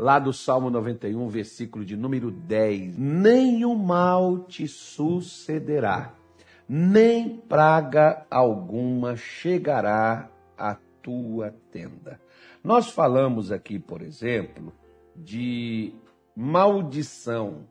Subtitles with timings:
[0.00, 6.14] lá do Salmo 91, versículo de número 10: Nenhum mal te sucederá,
[6.66, 12.18] nem praga alguma chegará à tua tenda.
[12.64, 14.72] Nós falamos aqui, por exemplo,
[15.14, 15.94] de
[16.34, 17.66] maldição.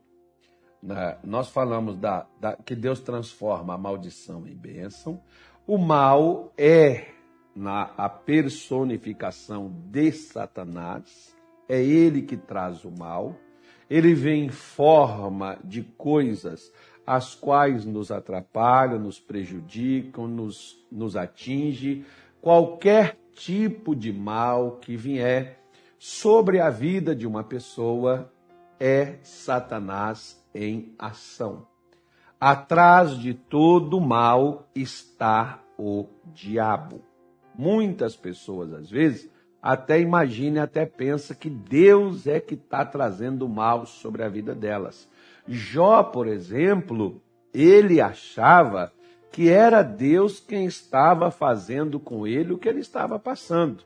[0.81, 1.17] Né?
[1.23, 5.19] Nós falamos da, da, que Deus transforma a maldição em bênção.
[5.65, 7.07] O mal é
[7.55, 11.35] na a personificação de Satanás,
[11.69, 13.35] é ele que traz o mal.
[13.87, 16.71] Ele vem em forma de coisas
[17.05, 22.05] as quais nos atrapalham, nos prejudicam, nos, nos atinge.
[22.41, 25.59] Qualquer tipo de mal que vier
[25.97, 28.31] sobre a vida de uma pessoa
[28.79, 31.67] é Satanás em ação.
[32.39, 37.01] Atrás de todo mal está o diabo.
[37.55, 39.29] Muitas pessoas, às vezes,
[39.61, 45.07] até imaginam, até pensam que Deus é que está trazendo mal sobre a vida delas.
[45.47, 47.21] Jó, por exemplo,
[47.53, 48.91] ele achava
[49.31, 53.83] que era Deus quem estava fazendo com ele o que ele estava passando.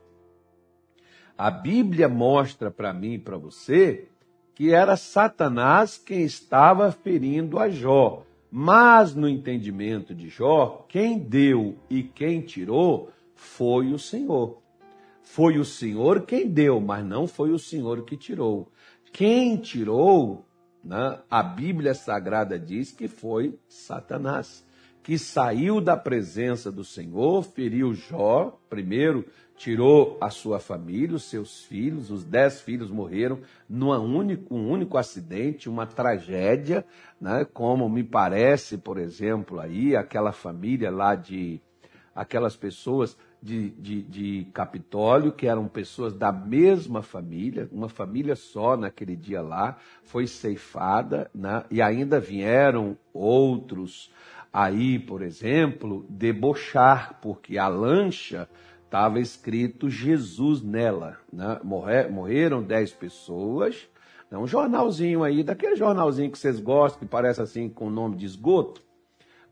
[1.36, 4.08] A Bíblia mostra para mim e para você
[4.54, 8.22] que era Satanás quem estava ferindo a Jó.
[8.50, 14.63] Mas no entendimento de Jó, quem deu e quem tirou foi o Senhor.
[15.24, 18.70] Foi o Senhor quem deu, mas não foi o Senhor que tirou.
[19.12, 20.46] Quem tirou,
[20.84, 24.64] né, a Bíblia Sagrada diz que foi Satanás,
[25.02, 29.24] que saiu da presença do Senhor, feriu Jó, primeiro
[29.56, 34.98] tirou a sua família, os seus filhos, os dez filhos morreram num único, um único
[34.98, 36.84] acidente, uma tragédia,
[37.20, 41.60] né, como me parece, por exemplo, aí, aquela família lá de,
[42.14, 48.74] aquelas pessoas de, de, de Capitólio, que eram pessoas da mesma família, uma família só
[48.74, 51.62] naquele dia lá, foi ceifada, né?
[51.70, 54.10] e ainda vieram outros
[54.50, 58.48] aí, por exemplo, debochar, porque a lancha
[58.86, 61.18] estava escrito Jesus nela.
[61.30, 61.60] Né?
[61.62, 63.86] Morrer, morreram dez pessoas,
[64.30, 64.38] né?
[64.38, 68.24] um jornalzinho aí, daquele jornalzinho que vocês gostam, que parece assim com o nome de
[68.24, 68.82] esgoto,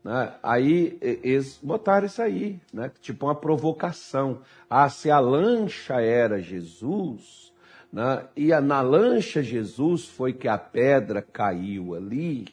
[0.03, 0.33] né?
[0.43, 2.91] Aí eles botaram isso aí, né?
[2.99, 4.41] tipo uma provocação.
[4.69, 7.53] Ah, se a lancha era Jesus,
[7.91, 8.27] né?
[8.35, 12.47] e na lancha Jesus foi que a pedra caiu ali,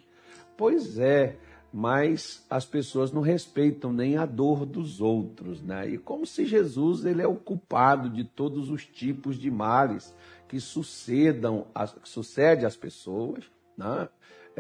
[0.57, 1.37] pois é,
[1.73, 5.89] mas as pessoas não respeitam nem a dor dos outros, né?
[5.89, 10.13] E como se Jesus ele é o culpado de todos os tipos de males
[10.49, 11.69] que sucedam,
[12.03, 13.45] que sucede às pessoas,
[13.79, 14.09] né?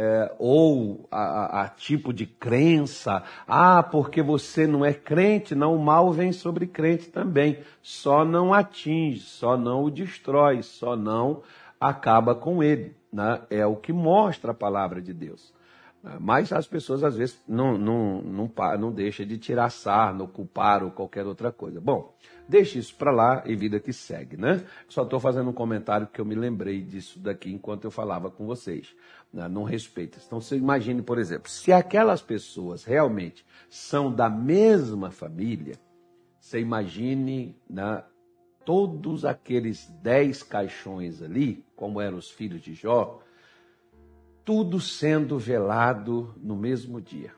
[0.02, 5.78] É, ou a, a, tipo de crença, ah, porque você não é crente, não, o
[5.78, 11.42] mal vem sobre crente também, só não atinge, só não o destrói, só não
[11.78, 13.42] acaba com ele, né?
[13.50, 15.52] é o que mostra a palavra de Deus.
[16.18, 20.90] Mas as pessoas às vezes não, não, não, não deixam de tirar sarno, culpar ou
[20.90, 21.78] qualquer outra coisa.
[21.78, 22.14] Bom,
[22.48, 24.64] deixe isso para lá e vida que segue, né?
[24.88, 28.46] Só estou fazendo um comentário porque eu me lembrei disso daqui enquanto eu falava com
[28.46, 28.94] vocês
[29.32, 30.18] né, não respeita.
[30.24, 35.78] Então você imagine, por exemplo, se aquelas pessoas realmente são da mesma família,
[36.40, 38.02] você imagine né,
[38.64, 43.20] todos aqueles dez caixões ali, como eram os filhos de Jó,
[44.50, 47.32] tudo sendo velado no mesmo dia.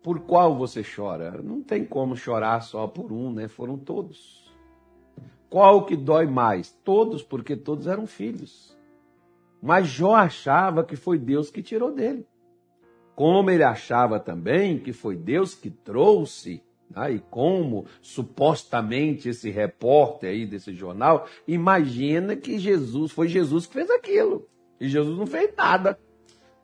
[0.00, 1.42] Por qual você chora?
[1.42, 3.48] Não tem como chorar só por um, né?
[3.48, 4.54] Foram todos.
[5.50, 6.70] Qual que dói mais?
[6.84, 8.78] Todos, porque todos eram filhos.
[9.60, 12.24] Mas Jó achava que foi Deus que tirou dele.
[13.16, 17.14] Como ele achava também que foi Deus que trouxe, né?
[17.14, 23.90] e como supostamente esse repórter aí desse jornal imagina que Jesus foi Jesus que fez
[23.90, 24.48] aquilo.
[24.78, 25.98] E Jesus não fez nada.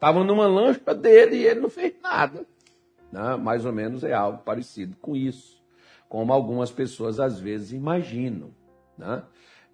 [0.00, 2.46] Estava numa lancha dele e ele não fez nada.
[3.12, 3.36] Né?
[3.36, 5.62] Mais ou menos é algo parecido com isso.
[6.08, 8.48] Como algumas pessoas às vezes imaginam.
[8.96, 9.22] Né?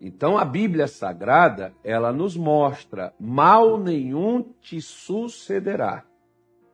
[0.01, 6.05] Então a Bíblia Sagrada, ela nos mostra: mal nenhum te sucederá,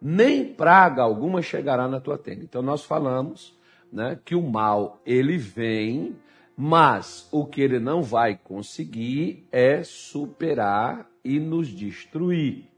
[0.01, 2.43] nem praga alguma chegará na tua tenda.
[2.45, 3.55] Então nós falamos
[3.93, 6.17] né, que o mal ele vem,
[6.57, 12.72] mas o que ele não vai conseguir é superar e nos destruir.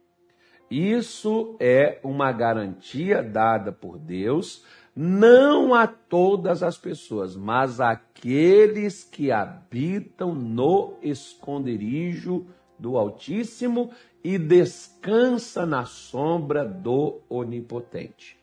[0.76, 4.64] Isso é uma garantia dada por Deus
[4.96, 12.44] não a todas as pessoas, mas àqueles que habitam no esconderijo
[12.76, 13.92] do Altíssimo
[14.22, 18.36] e descansa na sombra do Onipotente.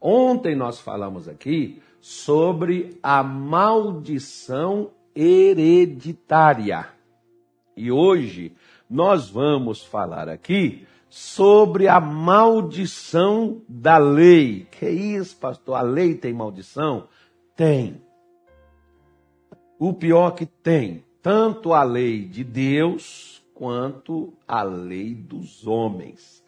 [0.00, 6.88] Ontem nós falamos aqui sobre a maldição hereditária.
[7.76, 8.52] E hoje
[8.88, 14.66] nós vamos falar aqui sobre a maldição da lei.
[14.70, 15.76] Que isso, pastor?
[15.76, 17.08] A lei tem maldição?
[17.56, 18.00] Tem.
[19.78, 26.42] O pior que tem, tanto a lei de Deus quanto a lei dos homens.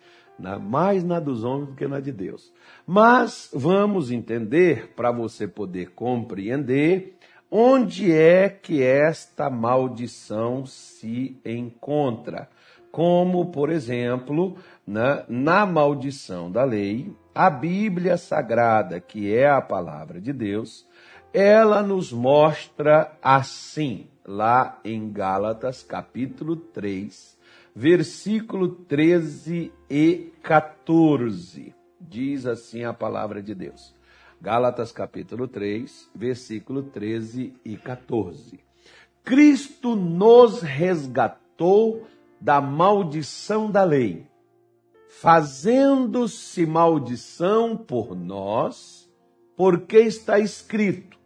[0.63, 2.53] Mais na dos homens do que na de Deus.
[2.87, 7.19] Mas vamos entender, para você poder compreender,
[7.51, 12.49] onde é que esta maldição se encontra
[12.91, 14.57] como, por exemplo,
[14.87, 20.87] na, na maldição da lei, a Bíblia Sagrada, que é a palavra de Deus,
[21.33, 27.39] ela nos mostra assim, lá em Gálatas, capítulo 3,
[27.75, 31.75] versículo 13 e 14.
[32.01, 33.95] Diz assim a palavra de Deus.
[34.43, 38.59] Gálatas, capítulo 3, versículo 13 e 14.
[39.23, 42.07] Cristo nos resgatou
[42.41, 44.27] da maldição da lei,
[45.09, 49.13] fazendo-se maldição por nós,
[49.55, 51.19] porque está escrito: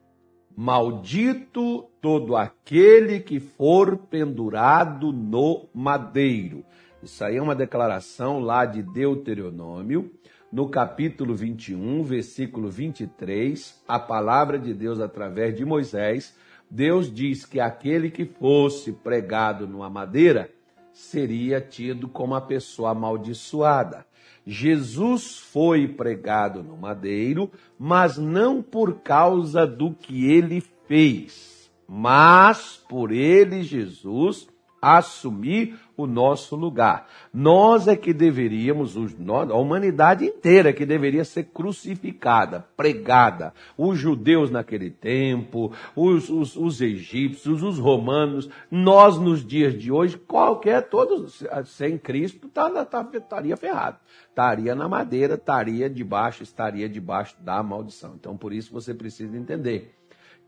[0.56, 6.64] Maldito todo aquele que for pendurado no madeiro.
[7.00, 10.10] Isso aí é uma declaração lá de Deuteronômio,
[10.54, 16.32] no capítulo 21, versículo 23, a palavra de Deus através de Moisés,
[16.70, 20.48] Deus diz que aquele que fosse pregado numa madeira
[20.92, 24.06] seria tido como a pessoa amaldiçoada.
[24.46, 33.10] Jesus foi pregado no madeiro, mas não por causa do que ele fez, mas por
[33.10, 34.46] ele, Jesus,
[34.80, 37.08] assumir o nosso lugar.
[37.32, 43.54] Nós é que deveríamos, a humanidade inteira que deveria ser crucificada, pregada.
[43.76, 50.18] Os judeus naquele tempo, os, os, os egípcios, os romanos, nós nos dias de hoje,
[50.18, 53.98] qualquer, todos sem Cristo, tá, tá, estaria ferrado.
[54.28, 58.14] Estaria na madeira, estaria debaixo, estaria debaixo da maldição.
[58.18, 59.94] Então, por isso você precisa entender.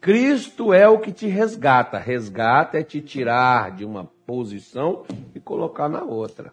[0.00, 1.98] Cristo é o que te resgata.
[1.98, 5.04] Resgata é te tirar de uma posição
[5.34, 6.52] e colocar na outra.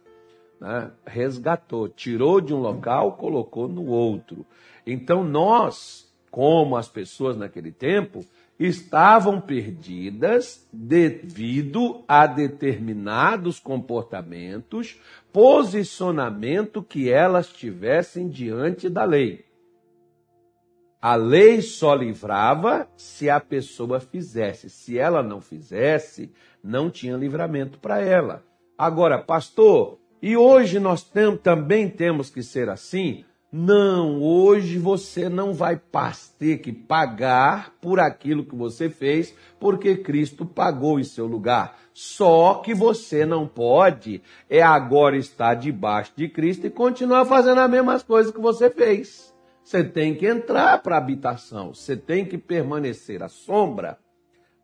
[0.60, 0.92] Né?
[1.06, 4.46] Resgatou, tirou de um local, colocou no outro.
[4.86, 8.26] Então nós, como as pessoas naquele tempo,
[8.60, 15.00] estavam perdidas devido a determinados comportamentos,
[15.32, 19.46] posicionamento que elas tivessem diante da lei.
[21.04, 24.70] A lei só livrava se a pessoa fizesse.
[24.70, 26.32] Se ela não fizesse,
[26.64, 28.42] não tinha livramento para ela.
[28.78, 33.26] Agora, pastor, e hoje nós tem, também temos que ser assim?
[33.52, 35.78] Não, hoje você não vai
[36.40, 41.78] ter que pagar por aquilo que você fez, porque Cristo pagou em seu lugar.
[41.94, 47.70] Só que você não pode é agora estar debaixo de Cristo e continuar fazendo as
[47.70, 49.33] mesmas coisas que você fez.
[49.64, 53.98] Você tem que entrar para a habitação, você tem que permanecer à sombra.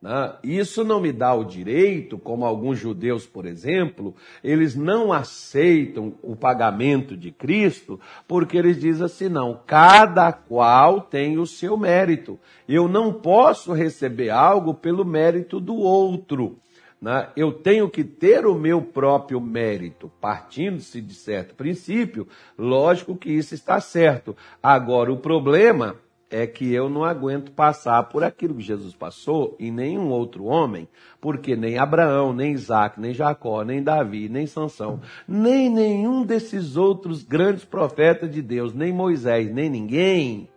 [0.01, 0.33] Né?
[0.43, 6.35] Isso não me dá o direito, como alguns judeus, por exemplo, eles não aceitam o
[6.35, 12.39] pagamento de Cristo, porque eles dizem assim: não, cada qual tem o seu mérito.
[12.67, 16.59] Eu não posso receber algo pelo mérito do outro
[17.01, 22.27] né, eu tenho que ter o meu próprio mérito, partindo-se de certo princípio,
[22.57, 24.35] lógico que isso está certo.
[24.61, 25.95] Agora, o problema
[26.29, 30.87] é que eu não aguento passar por aquilo que Jesus passou e nenhum outro homem,
[31.19, 37.23] porque nem Abraão, nem Isaac, nem Jacó, nem Davi, nem Sansão, nem nenhum desses outros
[37.23, 40.49] grandes profetas de Deus, nem Moisés, nem ninguém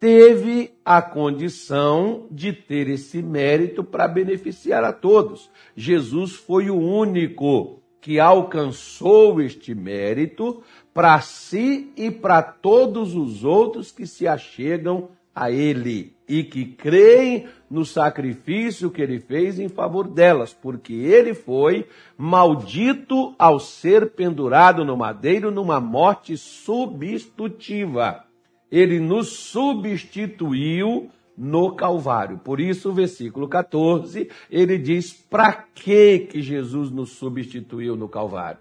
[0.00, 5.50] teve a condição de ter esse mérito para beneficiar a todos.
[5.76, 10.62] Jesus foi o único que alcançou este mérito
[10.94, 17.46] para si e para todos os outros que se achegam a ele e que creem
[17.70, 21.86] no sacrifício que ele fez em favor delas, porque ele foi
[22.16, 28.27] maldito ao ser pendurado no madeiro numa morte substitutiva
[28.70, 32.38] ele nos substituiu no Calvário.
[32.38, 38.58] Por isso, o versículo 14, ele diz: para que que Jesus nos substituiu no Calvário?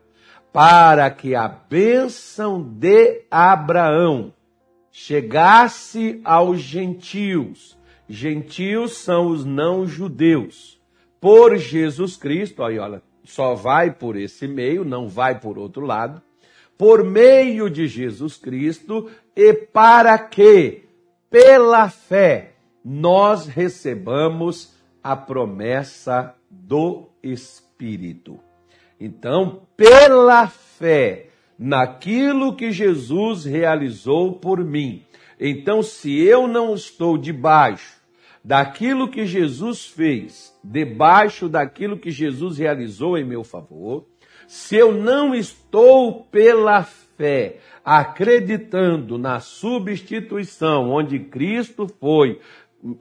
[0.53, 4.33] Para que a bênção de Abraão
[4.91, 7.77] chegasse aos gentios.
[8.07, 10.79] Gentios são os não-judeus.
[11.19, 16.21] Por Jesus Cristo, aí olha, só vai por esse meio, não vai por outro lado
[16.77, 20.85] por meio de Jesus Cristo e para que,
[21.29, 22.53] pela fé,
[22.83, 28.39] nós recebamos a promessa do Espírito.
[28.99, 31.27] Então, pela fé
[31.57, 35.03] naquilo que Jesus realizou por mim.
[35.39, 38.01] Então, se eu não estou debaixo
[38.43, 44.03] daquilo que Jesus fez, debaixo daquilo que Jesus realizou em meu favor,
[44.47, 52.41] se eu não estou pela fé acreditando na substituição onde Cristo foi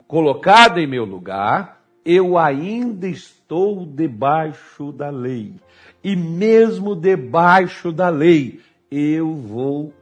[0.07, 5.55] colocado em meu lugar, eu ainda estou debaixo da lei.
[6.01, 9.93] E mesmo debaixo da lei, eu vou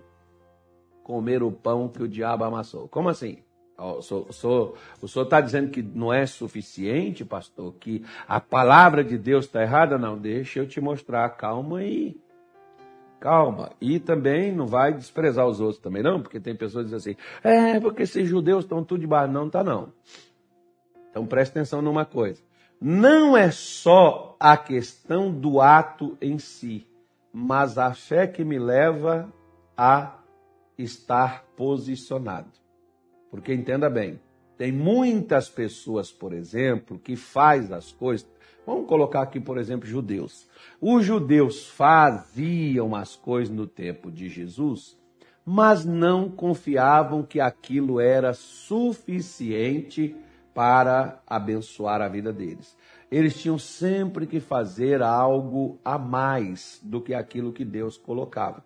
[1.02, 2.88] comer o pão que o diabo amassou.
[2.88, 3.40] Como assim?
[3.76, 4.78] O senhor
[5.24, 9.98] está dizendo que não é suficiente, pastor, que a palavra de Deus está errada?
[9.98, 11.28] Não, deixa eu te mostrar.
[11.30, 12.16] Calma aí.
[13.20, 13.72] Calma.
[13.82, 17.22] E também não vai desprezar os outros também, não, porque tem pessoas que dizem assim,
[17.44, 19.32] é, porque esses judeus estão tudo debaixo.
[19.32, 19.92] Não, tá não.
[21.10, 22.42] Então preste atenção numa coisa.
[22.80, 26.86] Não é só a questão do ato em si,
[27.34, 29.32] mas a fé que me leva
[29.78, 30.20] a
[30.78, 32.52] estar posicionado.
[33.32, 34.20] Porque entenda bem,
[34.58, 38.30] tem muitas pessoas, por exemplo, que faz as coisas.
[38.66, 40.48] Vamos colocar aqui, por exemplo, judeus.
[40.82, 44.98] Os judeus faziam as coisas no tempo de Jesus,
[45.46, 50.16] mas não confiavam que aquilo era suficiente
[50.54, 52.76] para abençoar a vida deles.
[53.12, 58.64] Eles tinham sempre que fazer algo a mais do que aquilo que Deus colocava.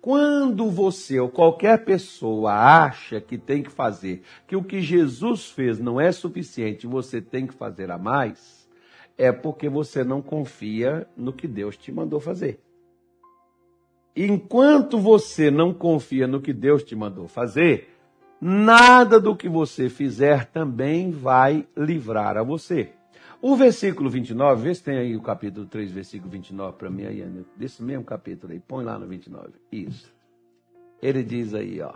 [0.00, 5.78] Quando você ou qualquer pessoa acha que tem que fazer, que o que Jesus fez
[5.78, 8.61] não é suficiente, você tem que fazer a mais,
[9.16, 12.60] é porque você não confia no que Deus te mandou fazer.
[14.14, 17.96] Enquanto você não confia no que Deus te mandou fazer,
[18.40, 22.92] nada do que você fizer também vai livrar a você.
[23.40, 27.26] O versículo 29, vê se tem aí o capítulo 3, versículo 29 para mim aí,
[27.56, 29.48] desse mesmo capítulo aí, põe lá no 29.
[29.70, 30.12] Isso.
[31.00, 31.92] Ele diz aí, ó.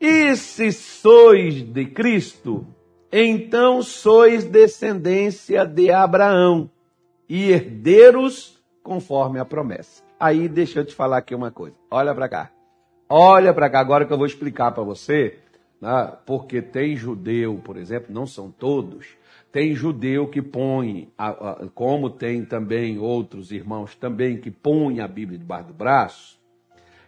[0.00, 2.66] E se sois de Cristo,
[3.12, 6.70] então sois descendência de Abraão
[7.28, 10.02] e herdeiros conforme a promessa.
[10.18, 11.76] Aí deixa eu te falar aqui uma coisa.
[11.90, 12.50] Olha para cá.
[13.08, 15.38] Olha para cá agora que eu vou explicar para você,
[15.80, 16.12] né?
[16.24, 19.06] porque tem judeu, por exemplo, não são todos,
[19.52, 21.08] tem judeu que põe,
[21.74, 26.38] como tem também outros irmãos também que põem a Bíblia debaixo do braço,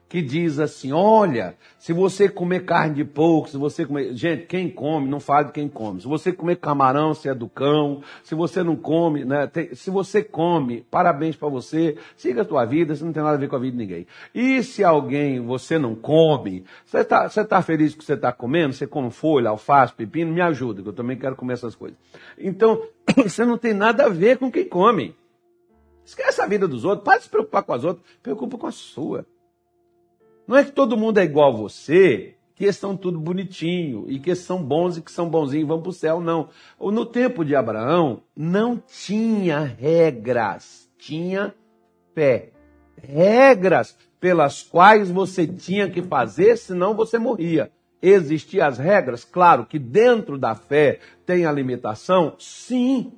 [0.09, 4.15] que diz assim: olha, se você comer carne de porco, se você comer.
[4.15, 6.01] Gente, quem come, não fala de quem come.
[6.01, 8.03] Se você comer camarão, você é do cão.
[8.23, 9.47] Se você não come, né?
[9.47, 9.75] Tem...
[9.75, 13.41] se você come, parabéns para você, siga a tua vida, isso não tem nada a
[13.41, 14.07] ver com a vida de ninguém.
[14.35, 18.33] E se alguém, você não come, você está tá feliz com o que você está
[18.33, 18.73] comendo?
[18.73, 20.33] Você come folha, alface, pepino?
[20.33, 21.99] Me ajuda, que eu também quero comer essas coisas.
[22.39, 22.83] Então,
[23.23, 25.15] você não tem nada a ver com quem come.
[26.05, 28.73] Esquece a vida dos outros, para de se preocupar com as outras, preocupa com a
[28.73, 29.27] sua.
[30.49, 34.35] Não é que todo mundo é igual a você, que estão tudo bonitinho e que
[34.35, 36.49] são bons e que são bonzinhos e vão para o céu, não.
[36.81, 41.55] No tempo de Abraão, não tinha regras, tinha
[42.15, 42.51] fé.
[42.97, 47.71] Regras pelas quais você tinha que fazer, senão você morria.
[48.01, 49.25] Existiam as regras?
[49.25, 52.35] Claro que dentro da fé tem a limitação?
[52.39, 53.13] Sim.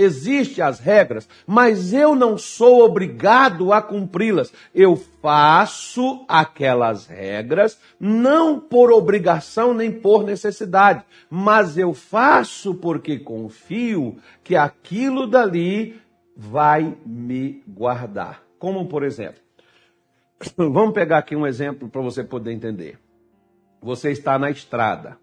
[0.00, 4.52] Existem as regras, mas eu não sou obrigado a cumpri-las.
[4.72, 14.16] Eu faço aquelas regras não por obrigação nem por necessidade, mas eu faço porque confio
[14.44, 16.00] que aquilo dali
[16.36, 18.44] vai me guardar.
[18.56, 19.40] Como por exemplo,
[20.56, 23.00] vamos pegar aqui um exemplo para você poder entender.
[23.82, 25.18] Você está na estrada.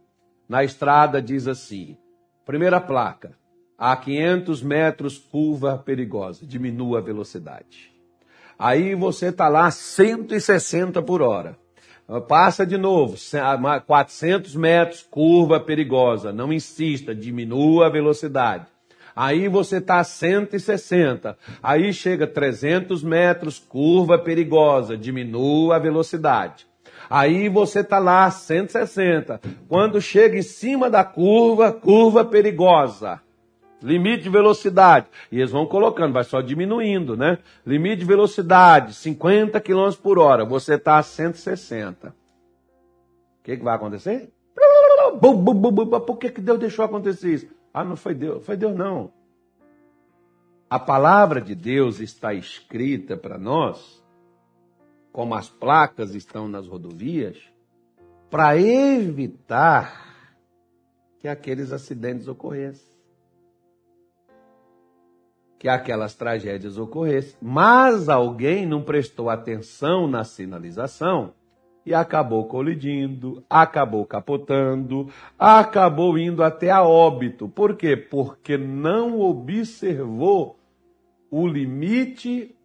[0.50, 1.96] Na estrada diz assim:
[2.46, 3.38] primeira placa,
[3.78, 7.92] a 500 metros, curva perigosa, diminua a velocidade.
[8.58, 11.58] Aí você está lá 160 por hora.
[12.28, 13.18] Passa de novo,
[13.86, 16.32] 400 metros, curva perigosa.
[16.32, 18.68] Não insista, diminua a velocidade.
[19.16, 21.38] Aí você está a 160.
[21.64, 26.68] Aí chega 300 metros, curva perigosa, diminua a velocidade.
[27.10, 29.42] Aí você está lá a 160.
[29.68, 33.22] Quando chega em cima da curva, curva perigosa.
[33.86, 35.06] Limite de velocidade.
[35.32, 37.38] E eles vão colocando, vai só diminuindo, né?
[37.64, 40.44] Limite de velocidade, 50 km por hora.
[40.44, 42.08] Você está a 160.
[42.10, 42.14] O
[43.44, 44.34] que, que vai acontecer?
[45.22, 47.48] Por que, que Deus deixou acontecer isso?
[47.72, 48.44] Ah, não foi Deus.
[48.44, 49.14] Foi Deus, não.
[50.68, 54.04] A palavra de Deus está escrita para nós,
[55.12, 57.38] como as placas estão nas rodovias,
[58.32, 60.16] para evitar
[61.20, 62.95] que aqueles acidentes ocorressem.
[65.66, 67.36] Que aquelas tragédias ocorressem.
[67.42, 71.34] Mas alguém não prestou atenção na sinalização
[71.84, 77.50] e acabou colidindo, acabou capotando, acabou indo até a óbito.
[77.50, 77.98] Por quê?
[77.98, 80.60] Porque não observou
[81.32, 82.56] o limite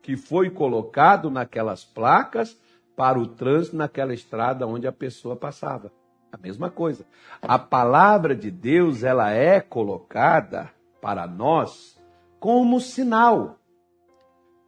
[0.00, 2.58] que foi colocado naquelas placas
[2.96, 5.92] para o trânsito naquela estrada onde a pessoa passava.
[6.32, 7.04] A mesma coisa.
[7.42, 12.00] A palavra de Deus, ela é colocada para nós
[12.42, 13.60] como sinal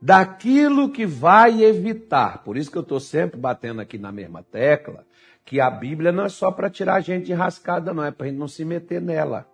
[0.01, 2.45] daquilo que vai evitar.
[2.45, 5.05] Por isso que eu estou sempre batendo aqui na mesma tecla,
[5.45, 8.27] que a Bíblia não é só para tirar a gente de rascada, não, é para
[8.27, 9.45] a gente não se meter nela.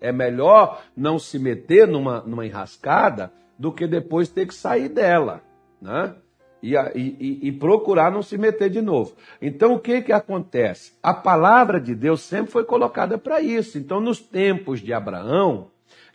[0.00, 5.40] É melhor não se meter numa, numa enrascada do que depois ter que sair dela.
[5.80, 6.16] Né?
[6.60, 9.14] E, e, e, procurar não se meter de novo.
[9.40, 10.98] Então, o que, que acontece?
[11.00, 13.78] A palavra de Deus sempre foi colocada para isso.
[13.78, 15.71] Então, nos tempos de Abraão,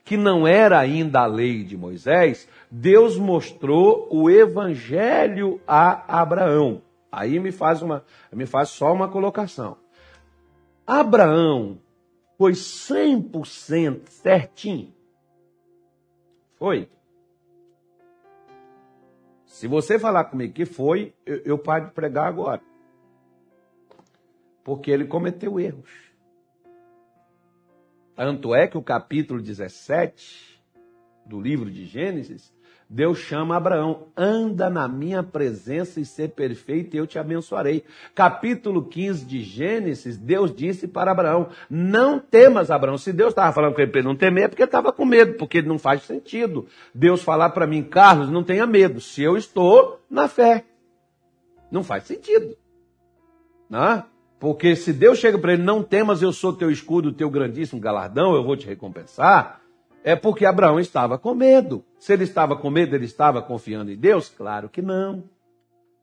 [0.07, 6.81] que não era ainda a lei de Moisés, Deus mostrou o evangelho a Abraão.
[7.11, 9.75] Aí me faz uma, me faz só uma colocação.
[10.87, 11.77] Abraão
[12.37, 14.93] foi 100% certinho.
[16.55, 16.89] Foi.
[19.45, 22.61] Se você falar comigo que foi, eu, eu paro de pregar agora.
[24.63, 26.06] Porque ele cometeu erros.
[28.17, 30.59] Tanto é que o capítulo 17
[31.23, 32.51] do livro de Gênesis,
[32.89, 37.83] Deus chama Abraão, anda na minha presença e ser perfeito e eu te abençoarei.
[38.15, 42.97] Capítulo 15 de Gênesis, Deus disse para Abraão, não temas Abraão.
[42.97, 45.35] Se Deus estava falando com ele para não temer, é porque ele estava com medo,
[45.35, 46.65] porque não faz sentido.
[46.95, 50.65] Deus falar para mim, Carlos, não tenha medo, se eu estou na fé.
[51.69, 52.57] Não faz sentido.
[53.69, 54.16] Não?
[54.39, 58.35] Porque se Deus chega para ele, não temas, eu sou teu escudo, teu grandíssimo galardão,
[58.35, 59.61] eu vou te recompensar,
[60.03, 61.83] é porque Abraão estava com medo.
[61.99, 64.29] Se ele estava com medo, ele estava confiando em Deus?
[64.29, 65.23] Claro que não.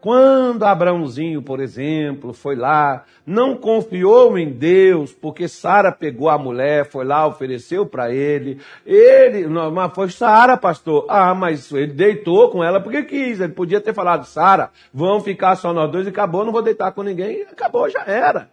[0.05, 6.85] Quando Abraãozinho, por exemplo, foi lá, não confiou em Deus, porque Sara pegou a mulher,
[6.85, 8.61] foi lá, ofereceu para ele.
[8.85, 11.07] Ele, não, mas foi Sara, pastor.
[11.09, 13.41] Ah, mas ele deitou com ela porque quis.
[13.41, 16.93] Ele podia ter falado, Sara, vamos ficar só nós dois e acabou, não vou deitar
[16.93, 17.41] com ninguém.
[17.51, 18.51] Acabou, já era.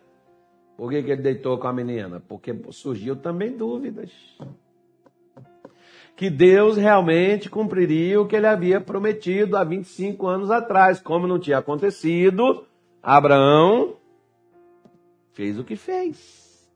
[0.78, 2.24] Por que, que ele deitou com a menina?
[2.30, 4.10] Porque surgiu também dúvidas
[6.22, 11.02] que Deus realmente cumpriria o que ele havia prometido há 25 anos atrás.
[11.02, 12.64] Como não tinha acontecido,
[13.02, 13.96] Abraão
[15.34, 16.72] fez o que fez.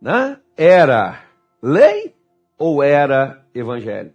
[0.00, 0.40] Né?
[0.56, 1.22] Era
[1.62, 2.14] lei
[2.56, 4.14] ou era evangelho?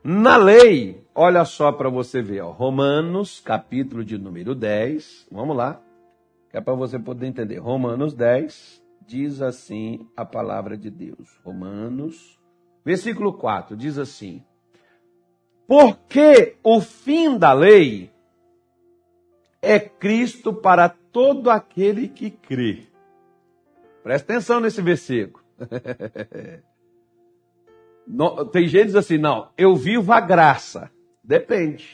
[0.00, 5.80] Na lei, olha só para você ver, ó, Romanos, capítulo de número 10, vamos lá,
[6.48, 7.58] que é para você poder entender.
[7.58, 11.38] Romanos 10, diz assim a palavra de Deus.
[11.44, 12.38] Romanos,
[12.84, 14.42] versículo 4, diz assim:
[15.66, 18.10] Porque o fim da lei
[19.62, 22.86] é Cristo para todo aquele que crê.
[24.02, 25.42] Presta atenção nesse versículo.
[28.52, 30.90] tem gente que diz assim, não, eu vivo a graça.
[31.22, 31.88] Depende.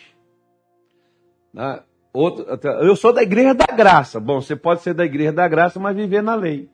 [1.55, 1.83] Né?
[2.13, 2.45] Outro,
[2.83, 4.19] eu sou da igreja da graça.
[4.19, 6.69] Bom, você pode ser da igreja da graça, mas viver na lei.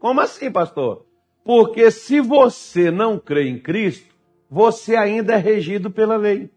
[0.00, 1.06] Como assim, pastor?
[1.44, 4.12] Porque se você não crê em Cristo,
[4.50, 6.50] você ainda é regido pela lei.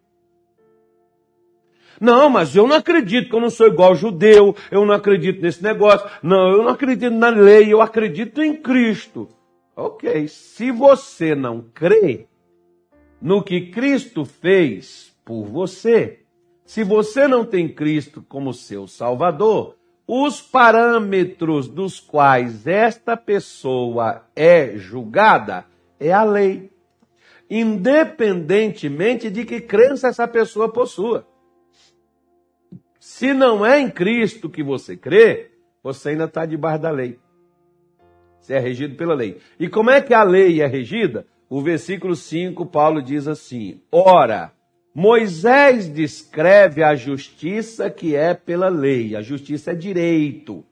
[2.00, 5.62] Não, mas eu não acredito que eu não sou igual judeu, eu não acredito nesse
[5.62, 6.10] negócio.
[6.24, 9.30] Não, eu não acredito na lei, eu acredito em Cristo.
[9.76, 12.28] Ok, se você não crê
[13.22, 16.22] no que Cristo fez por você,
[16.66, 19.76] se você não tem Cristo como seu Salvador,
[20.08, 25.66] os parâmetros dos quais esta pessoa é julgada
[26.00, 26.72] é a lei,
[27.50, 31.26] independentemente de que crença essa pessoa possua.
[33.00, 37.20] Se não é em Cristo que você crê, você ainda está debaixo da lei.
[38.40, 39.40] Você é regido pela lei.
[39.60, 41.26] E como é que a lei é regida?
[41.50, 44.52] O versículo 5, Paulo diz assim: Ora,
[44.94, 50.64] Moisés descreve a justiça que é pela lei, a justiça é direito,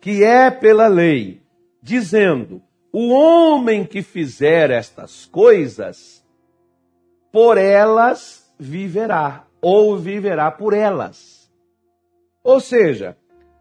[0.00, 1.42] que é pela lei,
[1.82, 6.24] dizendo: o homem que fizer estas coisas,
[7.30, 11.50] por elas viverá, ou viverá por elas.
[12.42, 13.18] Ou seja,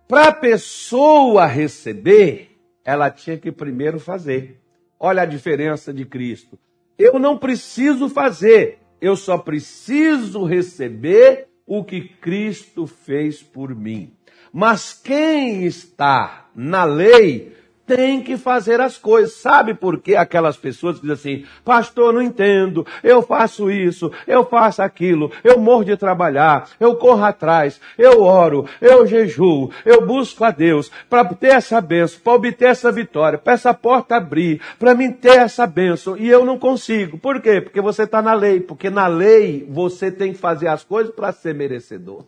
[0.07, 4.61] para a pessoa receber, ela tinha que primeiro fazer.
[4.97, 6.57] Olha a diferença de Cristo.
[6.97, 14.11] Eu não preciso fazer, eu só preciso receber o que Cristo fez por mim.
[14.51, 17.55] Mas quem está na lei
[17.85, 19.33] tem que fazer as coisas.
[19.35, 24.81] Sabe por que aquelas pessoas dizem assim, pastor, não entendo, eu faço isso, eu faço
[24.81, 30.51] aquilo, eu morro de trabalhar, eu corro atrás, eu oro, eu jejuo, eu busco a
[30.51, 35.11] Deus para ter essa benção, para obter essa vitória, para essa porta abrir, para mim
[35.11, 37.17] ter essa benção, e eu não consigo.
[37.17, 37.61] Por quê?
[37.61, 41.31] Porque você está na lei, porque na lei você tem que fazer as coisas para
[41.31, 42.25] ser merecedor.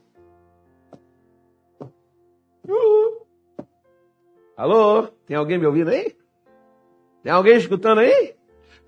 [2.67, 3.16] Uhul.
[4.57, 5.03] Alô?
[5.27, 6.15] Tem alguém me ouvindo aí?
[7.21, 8.33] Tem alguém escutando aí?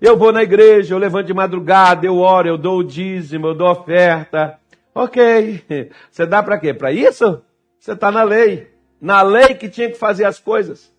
[0.00, 3.54] Eu vou na igreja, eu levanto de madrugada, eu oro, eu dou o dízimo, eu
[3.54, 4.58] dou oferta.
[4.92, 5.62] Ok.
[6.10, 6.74] Você dá para quê?
[6.74, 7.40] Para isso?
[7.78, 8.68] Você está na lei.
[9.00, 10.92] Na lei que tinha que fazer as coisas.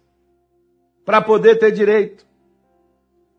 [1.04, 2.26] Para poder ter direito.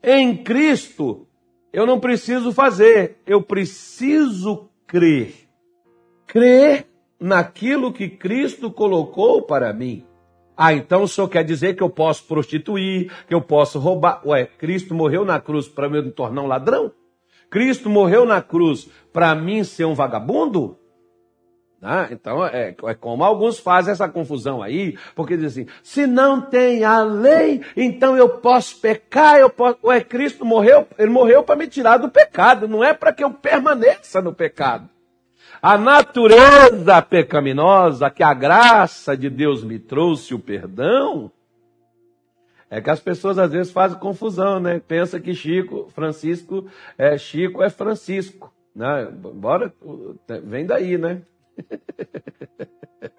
[0.03, 1.27] Em Cristo,
[1.73, 5.49] eu não preciso fazer, eu preciso crer.
[6.27, 6.87] Crer
[7.19, 10.05] naquilo que Cristo colocou para mim.
[10.57, 14.21] Ah, então o senhor quer dizer que eu posso prostituir, que eu posso roubar.
[14.27, 16.93] Ué, Cristo morreu na cruz para me tornar um ladrão?
[17.51, 20.79] Cristo morreu na cruz para mim ser um vagabundo?
[21.85, 26.41] Ah, então é, é, como alguns fazem essa confusão aí, porque dizem assim: se não
[26.41, 29.79] tem a lei, então eu posso pecar, eu posso.
[29.83, 33.31] Ué, Cristo morreu, ele morreu para me tirar do pecado, não é para que eu
[33.33, 34.89] permaneça no pecado.
[35.63, 41.31] A natureza pecaminosa que a graça de Deus me trouxe o perdão,
[42.69, 44.81] é que as pessoas às vezes fazem confusão, né?
[44.81, 46.67] Pensa que Chico, Francisco,
[46.99, 49.09] é Chico é Francisco, né?
[49.13, 49.73] Bora,
[50.43, 51.23] vem daí, né?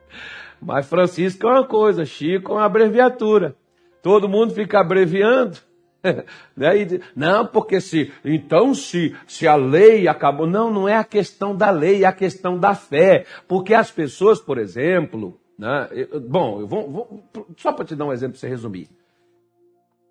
[0.62, 3.56] Mas Francisco é uma coisa, Chico é uma abreviatura.
[4.02, 5.60] Todo mundo fica abreviando.
[6.56, 6.74] Né?
[7.16, 10.46] não, porque se então se, se a lei acabou.
[10.46, 13.26] Não, não é a questão da lei, é a questão da fé.
[13.48, 15.90] Porque as pessoas, por exemplo, né?
[16.28, 17.24] bom, eu vou, vou
[17.58, 18.90] só para te dar um exemplo para você resumir.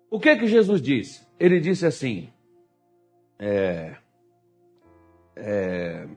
[0.09, 1.25] O que que Jesus disse?
[1.39, 2.29] Ele disse assim:
[3.39, 3.95] é,
[5.35, 6.07] é,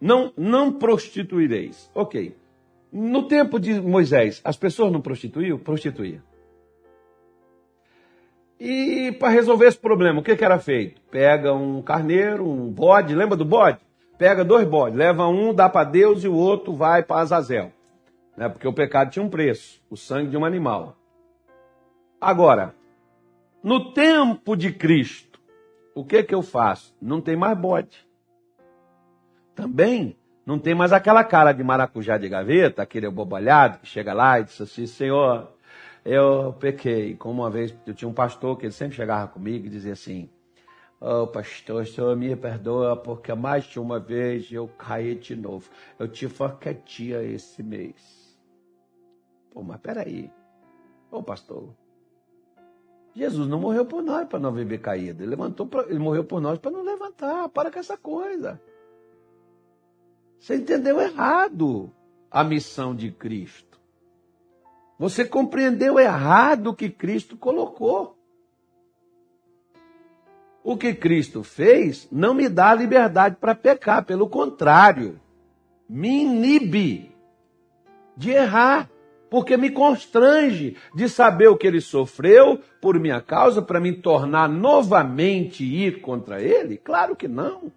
[0.00, 1.90] não, não prostituireis.
[1.94, 2.36] Ok.
[2.90, 5.58] No tempo de Moisés, as pessoas não prostituíam?
[5.58, 6.22] Prostituíam.
[8.60, 11.00] E para resolver esse problema, o que, que era feito?
[11.10, 13.78] Pega um carneiro, um bode, lembra do bode?
[14.18, 17.72] Pega dois bodes, leva um, dá para Deus e o outro vai para Azazel.
[18.36, 18.48] Né?
[18.48, 20.96] Porque o pecado tinha um preço, o sangue de um animal.
[22.20, 22.74] Agora,
[23.62, 25.40] no tempo de Cristo,
[25.94, 26.96] o que que eu faço?
[27.00, 28.04] Não tem mais bode.
[29.54, 30.16] Também
[30.48, 34.44] não tem mais aquela cara de maracujá de gaveta, aquele bobalhado que chega lá e
[34.44, 35.52] diz assim, Senhor,
[36.04, 37.16] eu pequei.
[37.16, 40.28] Como uma vez eu tinha um pastor que ele sempre chegava comigo e dizia assim:
[41.00, 45.36] Ô oh, pastor, o senhor me perdoa porque mais de uma vez eu caí de
[45.36, 45.70] novo.
[45.98, 48.38] Eu tive uma esse mês.
[49.50, 50.30] Pô, mas peraí.
[51.10, 51.74] Ô pastor,
[53.14, 55.22] Jesus não morreu por nós para não viver caído.
[55.22, 57.48] Ele, levantou pra, ele morreu por nós para não levantar.
[57.48, 58.60] Para com essa coisa.
[60.38, 61.92] Você entendeu errado
[62.30, 63.67] a missão de Cristo.
[64.98, 68.16] Você compreendeu errado o que Cristo colocou.
[70.64, 75.20] O que Cristo fez não me dá liberdade para pecar, pelo contrário,
[75.88, 77.14] me inibe
[78.16, 78.90] de errar,
[79.30, 84.48] porque me constrange de saber o que ele sofreu por minha causa para me tornar
[84.48, 86.76] novamente ir contra ele?
[86.76, 87.70] Claro que não.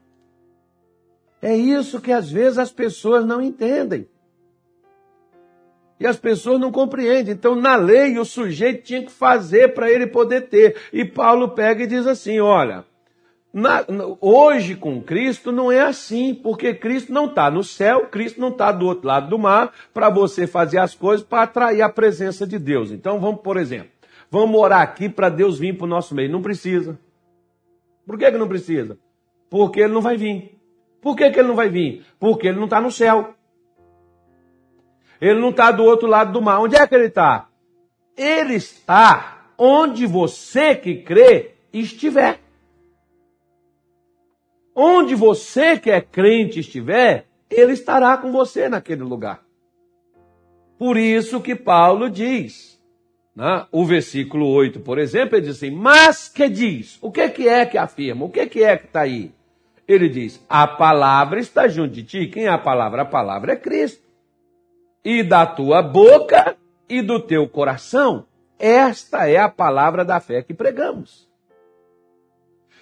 [1.41, 4.07] É isso que às vezes as pessoas não entendem.
[6.01, 7.35] E as pessoas não compreendem.
[7.35, 10.75] Então, na lei, o sujeito tinha que fazer para ele poder ter.
[10.91, 12.83] E Paulo pega e diz assim: olha,
[13.53, 13.85] na,
[14.19, 18.71] hoje com Cristo não é assim, porque Cristo não está no céu, Cristo não está
[18.71, 22.57] do outro lado do mar para você fazer as coisas para atrair a presença de
[22.57, 22.89] Deus.
[22.89, 23.91] Então, vamos, por exemplo,
[24.31, 26.31] vamos orar aqui para Deus vir para o nosso meio.
[26.31, 26.97] Não precisa.
[28.07, 28.97] Por que, que não precisa?
[29.51, 30.57] Porque ele não vai vir.
[30.99, 32.03] Por que, que ele não vai vir?
[32.19, 33.35] Porque ele não está no céu.
[35.21, 36.59] Ele não está do outro lado do mar.
[36.59, 37.47] Onde é que ele está?
[38.17, 42.39] Ele está onde você que crê estiver.
[44.75, 49.43] Onde você que é crente estiver, ele estará com você naquele lugar.
[50.79, 52.81] Por isso que Paulo diz,
[53.35, 53.67] né?
[53.71, 56.97] o versículo 8, por exemplo, ele diz assim, mas que diz?
[56.99, 58.25] O que, que é que afirma?
[58.25, 59.31] O que, que é que está aí?
[59.87, 62.27] Ele diz, a palavra está junto de ti.
[62.27, 63.03] Quem é a palavra?
[63.03, 64.00] A palavra é Cristo
[65.03, 66.55] e da tua boca
[66.87, 68.25] e do teu coração.
[68.59, 71.27] Esta é a palavra da fé que pregamos.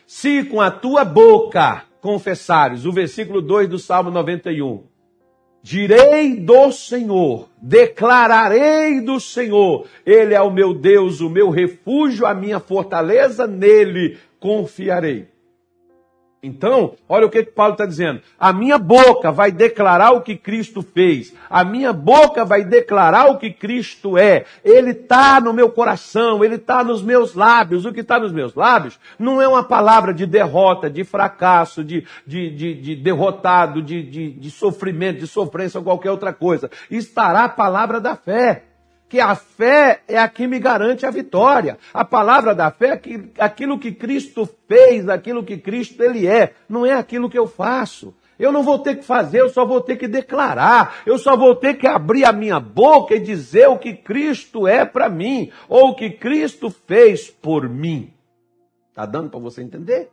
[0.05, 4.83] Se com a tua boca confessares, o versículo 2 do Salmo 91,
[5.61, 12.33] Direi do Senhor, declararei do Senhor, Ele é o meu Deus, o meu refúgio, a
[12.33, 15.27] minha fortaleza, nele confiarei.
[16.41, 18.21] Então, olha o que, que Paulo está dizendo.
[18.39, 21.33] A minha boca vai declarar o que Cristo fez.
[21.49, 24.45] A minha boca vai declarar o que Cristo é.
[24.63, 27.83] Ele está no meu coração, ele está nos meus lábios.
[27.83, 32.05] O que está nos meus lábios não é uma palavra de derrota, de fracasso, de,
[32.25, 36.71] de, de, de derrotado, de, de, de sofrimento, de sofrência ou qualquer outra coisa.
[36.89, 38.68] Estará a palavra da fé
[39.09, 41.79] que a fé é a que me garante a vitória.
[41.91, 46.53] A palavra da fé é que, aquilo que Cristo fez, aquilo que Cristo ele é,
[46.69, 48.13] não é aquilo que eu faço.
[48.37, 51.01] Eu não vou ter que fazer, eu só vou ter que declarar.
[51.05, 54.85] Eu só vou ter que abrir a minha boca e dizer o que Cristo é
[54.85, 58.13] para mim, ou o que Cristo fez por mim.
[58.93, 60.11] Tá dando para você entender?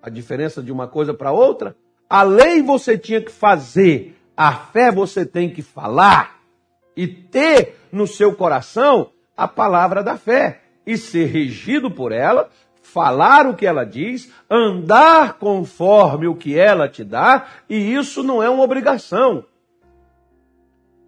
[0.00, 1.76] A diferença de uma coisa para outra?
[2.08, 6.41] A lei você tinha que fazer, a fé você tem que falar
[6.96, 12.50] e ter no seu coração a palavra da fé e ser regido por ela,
[12.82, 18.42] falar o que ela diz, andar conforme o que ela te dá, e isso não
[18.42, 19.44] é uma obrigação.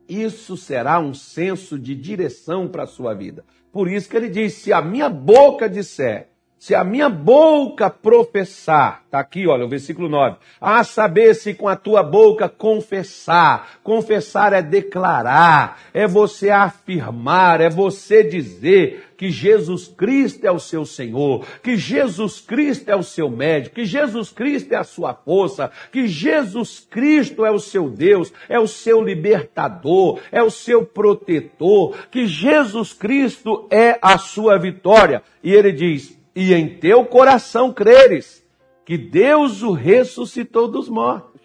[0.09, 3.45] Isso será um senso de direção para a sua vida.
[3.73, 6.29] Por isso que ele diz: se a minha boca disser,
[6.65, 11.69] se a minha boca professar, está aqui, olha, o versículo 9, a saber se com
[11.69, 19.89] a tua boca confessar, confessar é declarar, é você afirmar, é você dizer que Jesus
[19.89, 24.73] Cristo é o seu Senhor, que Jesus Cristo é o seu médico, que Jesus Cristo
[24.73, 30.19] é a sua força, que Jesus Cristo é o seu Deus, é o seu libertador,
[30.33, 35.23] é o seu protetor, que Jesus Cristo é a sua vitória.
[35.43, 38.45] E ele diz, e em teu coração creres
[38.85, 41.41] que Deus o ressuscitou dos mortos.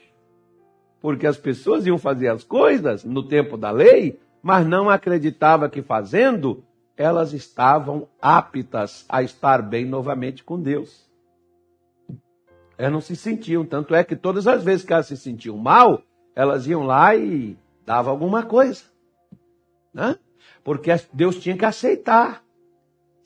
[1.00, 5.82] Porque as pessoas iam fazer as coisas no tempo da lei, mas não acreditava que
[5.82, 6.64] fazendo,
[6.98, 11.08] elas estavam aptas a estar bem novamente com Deus.
[12.78, 16.02] Elas não se sentiam, tanto é que todas as vezes que elas se sentiam mal,
[16.36, 18.84] elas iam lá e davam alguma coisa.
[19.94, 20.18] Né?
[20.64, 22.44] Porque Deus tinha que aceitar.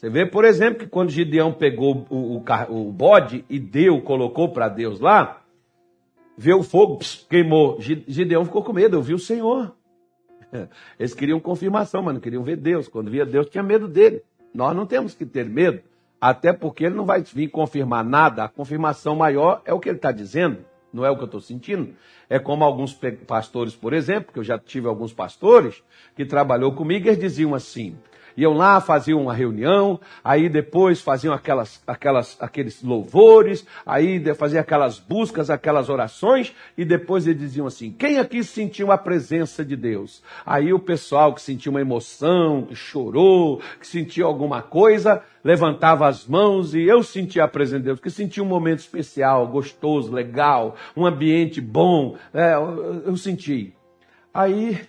[0.03, 4.49] Você vê, por exemplo, que quando Gideão pegou o, o, o bode e deu, colocou
[4.49, 5.41] para Deus lá,
[6.37, 7.79] vê o fogo, pss, queimou.
[7.79, 9.73] Gideão ficou com medo, eu vi o Senhor.
[10.99, 12.89] Eles queriam confirmação, mas não queriam ver Deus.
[12.89, 14.21] Quando via Deus, tinha medo dele.
[14.53, 15.81] Nós não temos que ter medo,
[16.19, 18.43] até porque ele não vai vir confirmar nada.
[18.43, 21.39] A confirmação maior é o que ele está dizendo, não é o que eu estou
[21.39, 21.93] sentindo.
[22.29, 22.93] É como alguns
[23.25, 25.81] pastores, por exemplo, que eu já tive alguns pastores
[26.13, 27.95] que trabalhou comigo, eles diziam assim:
[28.35, 34.99] iam lá, faziam uma reunião, aí depois faziam aquelas, aquelas, aqueles louvores, aí faziam aquelas
[34.99, 40.23] buscas, aquelas orações, e depois eles diziam assim: quem aqui sentiu a presença de Deus?
[40.45, 46.25] Aí o pessoal que sentiu uma emoção, que chorou, que sentiu alguma coisa, levantava as
[46.25, 50.75] mãos e eu sentia a presença de Deus, que sentia um momento especial, gostoso, legal,
[50.95, 53.73] um ambiente bom, é, eu, eu senti.
[54.33, 54.79] Aí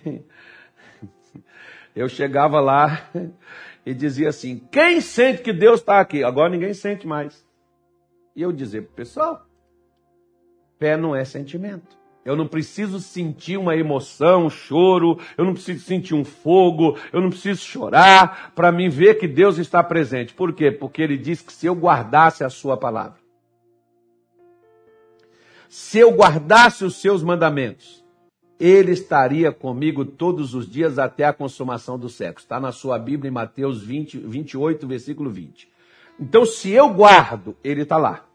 [1.95, 3.09] eu chegava lá
[3.85, 6.23] e dizia assim: quem sente que Deus está aqui?
[6.23, 7.45] Agora ninguém sente mais.
[8.35, 9.45] E eu dizia para o pessoal:
[10.77, 11.95] fé não é sentimento.
[12.25, 17.21] Eu não preciso sentir uma emoção, um choro, eu não preciso sentir um fogo, eu
[17.21, 20.33] não preciso chorar para mim ver que Deus está presente.
[20.33, 20.71] Por quê?
[20.71, 23.19] Porque ele diz que se eu guardasse a sua palavra,
[25.69, 28.04] se eu guardasse os seus mandamentos,
[28.59, 32.39] ele estaria comigo todos os dias até a consumação do século.
[32.39, 35.69] Está na sua Bíblia em Mateus 20, 28, versículo 20.
[36.19, 38.25] Então, se eu guardo, ele está lá.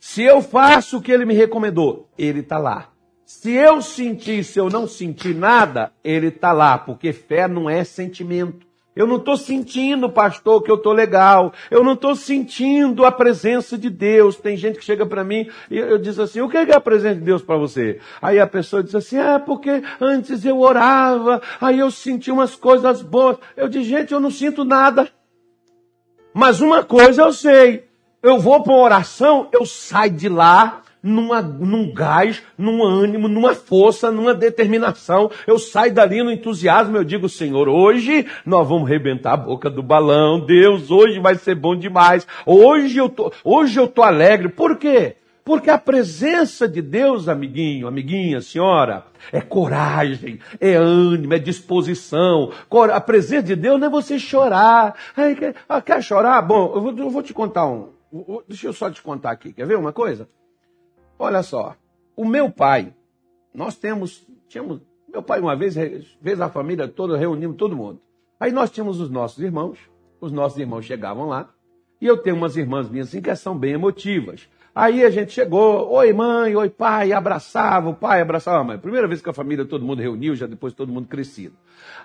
[0.00, 2.90] Se eu faço o que ele me recomendou, ele está lá.
[3.24, 7.82] Se eu sentir, se eu não sentir nada, ele está lá, porque fé não é
[7.84, 8.66] sentimento.
[8.96, 11.52] Eu não estou sentindo, pastor, que eu estou legal.
[11.68, 14.36] Eu não estou sentindo a presença de Deus.
[14.36, 17.16] Tem gente que chega para mim e eu diz assim: o que é a presença
[17.16, 17.98] de Deus para você?
[18.22, 23.02] Aí a pessoa diz assim: é porque antes eu orava, aí eu senti umas coisas
[23.02, 23.38] boas.
[23.56, 25.08] Eu digo: gente, eu não sinto nada.
[26.32, 27.88] Mas uma coisa eu sei:
[28.22, 33.54] eu vou para uma oração, eu saio de lá numa, num gás, num ânimo, numa
[33.54, 35.30] força, numa determinação.
[35.46, 39.82] Eu saio dali no entusiasmo, eu digo, Senhor, hoje nós vamos rebentar a boca do
[39.82, 40.40] balão.
[40.40, 42.26] Deus, hoje vai ser bom demais.
[42.46, 44.48] Hoje eu tô, hoje eu tô alegre.
[44.48, 45.16] Por quê?
[45.44, 52.50] Porque a presença de Deus, amiguinho, amiguinha, senhora, é coragem, é ânimo, é disposição.
[52.90, 54.94] A presença de Deus não é você chorar.
[55.14, 56.40] Ai, quer, ah, quer chorar?
[56.40, 57.90] Bom, eu vou, eu vou te contar um.
[58.48, 59.52] Deixa eu só te contar aqui.
[59.52, 60.26] Quer ver uma coisa?
[61.18, 61.76] Olha só,
[62.16, 62.94] o meu pai,
[63.54, 64.80] nós temos, tínhamos
[65.14, 65.76] Meu pai, uma vez,
[66.20, 68.00] fez a família toda, reunimos todo mundo.
[68.40, 69.78] Aí nós tínhamos os nossos irmãos,
[70.20, 71.50] os nossos irmãos chegavam lá,
[72.00, 74.48] e eu tenho umas irmãs minhas assim que são bem emotivas.
[74.74, 78.76] Aí a gente chegou, oi mãe, oi pai, abraçava, o pai abraçava a mãe.
[78.76, 81.56] Primeira vez que a família todo mundo reuniu, já depois todo mundo crescido.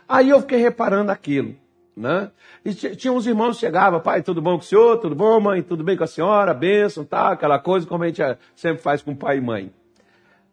[0.07, 1.55] Aí eu fiquei reparando aquilo,
[1.99, 2.31] né?
[2.63, 4.97] E tinha uns irmãos que chegavam, pai, tudo bom com o senhor?
[4.97, 5.61] Tudo bom, mãe?
[5.61, 6.53] Tudo bem com a senhora?
[6.53, 7.31] Bênção, tá?
[7.31, 9.71] Aquela coisa como a gente eh, sempre faz com pai e mãe.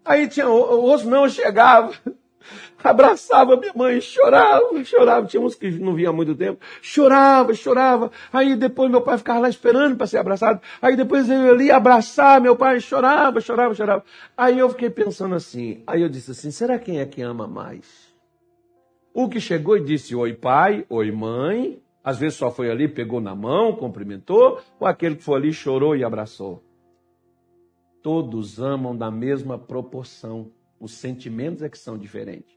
[0.05, 1.93] Aí tinha, outros não chegavam,
[2.83, 5.27] abraçava minha mãe, chorava, chorava.
[5.27, 8.11] Tinha uns que não via há muito tempo, chorava, chorava.
[8.33, 10.61] Aí depois meu pai ficava lá esperando para ser abraçado.
[10.83, 14.05] Aí depois eu ali abraçar meu pai, chorava, chorava, chorava.
[14.37, 15.83] Aí eu fiquei pensando assim.
[15.87, 18.06] Aí eu disse assim: será quem é que ama mais?
[19.19, 23.19] O que chegou e disse oi pai, oi mãe, às vezes só foi ali, pegou
[23.19, 26.63] na mão, cumprimentou, ou aquele que foi ali chorou e abraçou?
[28.03, 30.53] Todos amam da mesma proporção.
[30.79, 32.55] Os sentimentos é que são diferentes.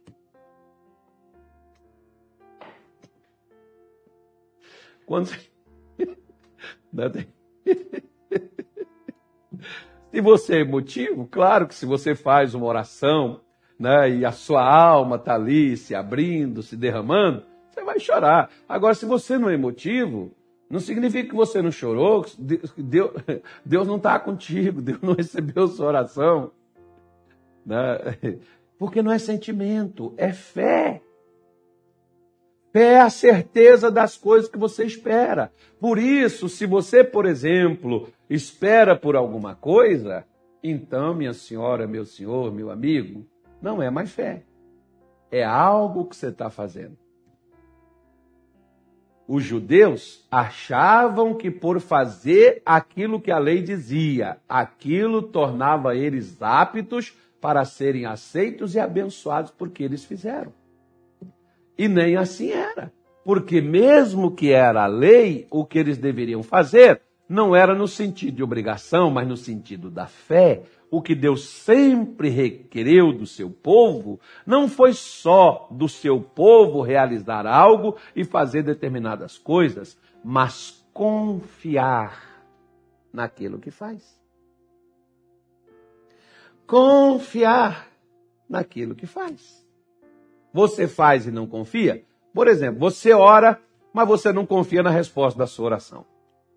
[5.05, 5.29] Quando.
[10.11, 13.39] se você é emotivo, claro que se você faz uma oração,
[13.79, 18.49] né, e a sua alma está ali se abrindo, se derramando, você vai chorar.
[18.67, 20.31] Agora, se você não é emotivo,
[20.69, 22.73] não significa que você não chorou, Deus,
[23.65, 26.51] Deus não está contigo, Deus não recebeu sua oração.
[27.65, 27.77] Né?
[28.77, 31.01] Porque não é sentimento, é fé.
[32.71, 35.51] Fé é a certeza das coisas que você espera.
[35.79, 40.23] Por isso, se você, por exemplo, espera por alguma coisa,
[40.63, 43.25] então, minha senhora, meu senhor, meu amigo,
[43.61, 44.43] não é mais fé.
[45.31, 46.97] É algo que você está fazendo.
[49.27, 57.15] Os judeus achavam que por fazer aquilo que a lei dizia, aquilo tornava eles aptos
[57.39, 60.51] para serem aceitos e abençoados porque eles fizeram.
[61.77, 62.91] E nem assim era.
[63.23, 68.37] Porque, mesmo que era a lei, o que eles deveriam fazer não era no sentido
[68.37, 70.63] de obrigação, mas no sentido da fé.
[70.91, 77.45] O que Deus sempre requereu do seu povo não foi só do seu povo realizar
[77.45, 82.43] algo e fazer determinadas coisas, mas confiar
[83.13, 84.19] naquilo que faz
[86.69, 87.89] confiar
[88.47, 89.65] naquilo que faz.
[90.53, 92.05] Você faz e não confia?
[92.31, 93.59] Por exemplo, você ora,
[93.91, 96.05] mas você não confia na resposta da sua oração.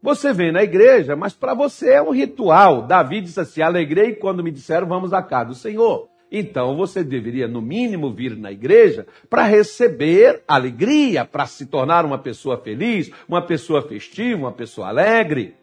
[0.02, 2.82] Você vem na igreja, mas para você é um ritual.
[2.82, 6.08] Davi disse assim: Alegrei quando me disseram vamos à casa do Senhor.
[6.34, 12.18] Então você deveria, no mínimo, vir na igreja para receber alegria, para se tornar uma
[12.18, 15.54] pessoa feliz, uma pessoa festiva, uma pessoa alegre.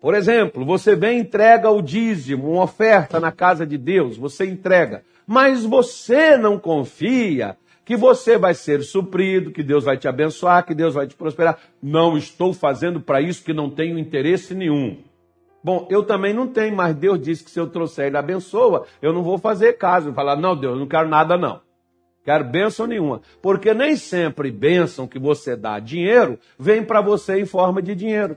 [0.00, 4.46] Por exemplo, você vem e entrega o dízimo, uma oferta na casa de Deus, você
[4.46, 7.56] entrega, mas você não confia
[7.86, 11.56] que você vai ser suprido, que Deus vai te abençoar, que Deus vai te prosperar.
[11.80, 14.98] Não estou fazendo para isso que não tenho interesse nenhum.
[15.62, 19.12] Bom, eu também não tenho, mas Deus disse que se eu trouxer ele abençoa, eu
[19.12, 20.12] não vou fazer caso.
[20.12, 21.60] Falar, não, Deus, não quero nada não.
[22.24, 23.22] Quero bênção nenhuma.
[23.40, 28.36] Porque nem sempre bênção que você dá dinheiro vem para você em forma de dinheiro.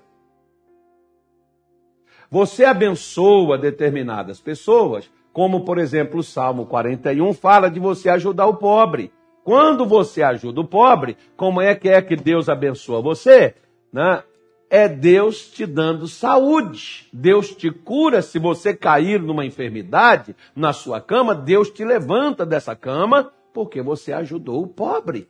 [2.30, 8.58] Você abençoa determinadas pessoas, como por exemplo o Salmo 41 fala de você ajudar o
[8.58, 9.12] pobre.
[9.43, 13.56] Quando você ajuda o pobre, como é que é que Deus abençoa você?
[13.91, 14.23] Né?
[14.69, 17.10] É Deus te dando saúde.
[17.12, 22.75] Deus te cura se você cair numa enfermidade na sua cama, Deus te levanta dessa
[22.75, 25.28] cama porque você ajudou o pobre.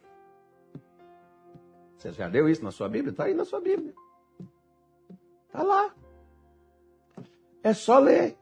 [1.97, 3.11] Você já leu isso na sua Bíblia?
[3.11, 3.93] Está aí na sua Bíblia.
[5.47, 5.93] Está lá.
[7.63, 8.37] É só ler.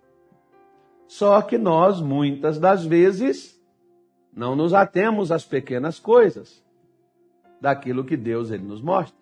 [1.08, 3.57] Só que nós, muitas das vezes,
[4.38, 6.64] não nos atemos às pequenas coisas
[7.60, 9.18] daquilo que Deus ele nos mostra.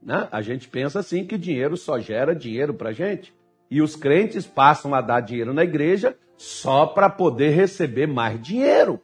[0.00, 0.28] Né?
[0.30, 3.34] A gente pensa assim que dinheiro só gera dinheiro para gente.
[3.68, 9.02] E os crentes passam a dar dinheiro na igreja só para poder receber mais dinheiro.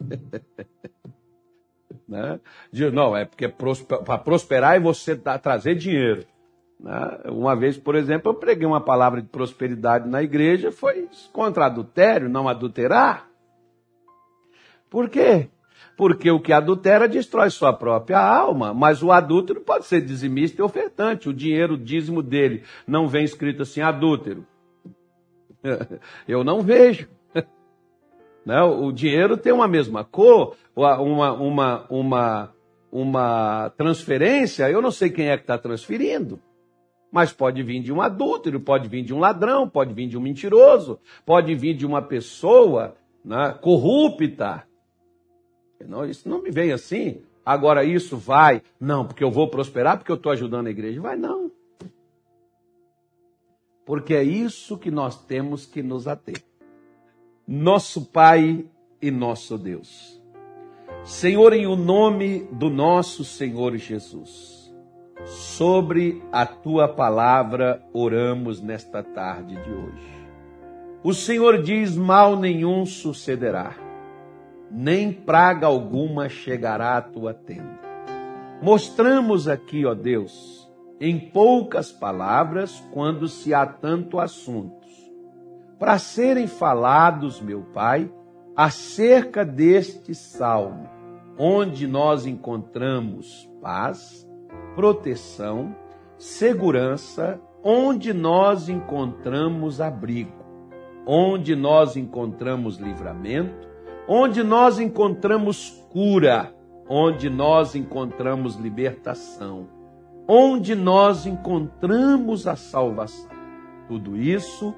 [2.08, 2.40] né?
[2.92, 6.26] Não, é porque para prosperar é você trazer dinheiro.
[6.78, 7.20] Né?
[7.26, 12.28] Uma vez, por exemplo, eu preguei uma palavra de prosperidade na igreja, foi contra adultério,
[12.28, 13.28] não adulterar.
[14.90, 15.48] Por quê?
[15.96, 20.64] Porque o que adultera destrói sua própria alma, mas o adúltero pode ser dizimista e
[20.64, 21.28] ofertante.
[21.28, 24.46] O dinheiro, o dízimo dele, não vem escrito assim, adúltero.
[26.28, 27.08] Eu não vejo.
[28.44, 32.54] Não, o dinheiro tem uma mesma cor, uma, uma, uma,
[32.92, 36.40] uma transferência, eu não sei quem é que está transferindo.
[37.10, 40.20] Mas pode vir de um adúltero, pode vir de um ladrão, pode vir de um
[40.20, 44.66] mentiroso, pode vir de uma pessoa né, corrupta.
[45.86, 47.22] Não, isso não me vem assim.
[47.44, 51.00] Agora isso vai, não, porque eu vou prosperar, porque eu estou ajudando a igreja.
[51.00, 51.50] Vai não.
[53.84, 56.42] Porque é isso que nós temos que nos ater.
[57.46, 58.66] Nosso Pai
[59.00, 60.20] e nosso Deus.
[61.04, 64.65] Senhor, em o nome do nosso Senhor Jesus,
[65.26, 70.26] sobre a tua palavra oramos nesta tarde de hoje.
[71.02, 73.74] O Senhor diz: mal nenhum sucederá,
[74.70, 77.80] nem praga alguma chegará à tua tenda.
[78.62, 80.70] Mostramos aqui, ó Deus,
[81.00, 84.88] em poucas palavras, quando se há tanto assuntos,
[85.78, 88.10] para serem falados, meu Pai,
[88.56, 90.88] acerca deste salmo,
[91.38, 94.25] onde nós encontramos paz,
[94.74, 95.74] proteção,
[96.18, 100.44] segurança, onde nós encontramos abrigo,
[101.06, 103.68] onde nós encontramos livramento,
[104.08, 106.54] onde nós encontramos cura,
[106.88, 109.68] onde nós encontramos libertação,
[110.28, 113.30] onde nós encontramos a salvação.
[113.88, 114.74] Tudo isso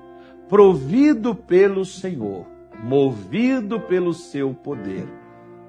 [0.49, 2.47] provido pelo Senhor
[2.83, 5.07] movido pelo seu poder.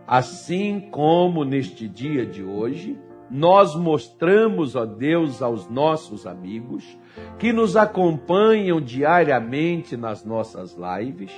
[0.07, 2.97] Assim como neste dia de hoje,
[3.30, 6.97] nós mostramos, ó Deus, aos nossos amigos
[7.38, 11.32] que nos acompanham diariamente nas nossas lives,